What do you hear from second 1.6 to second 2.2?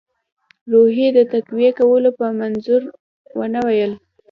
کولو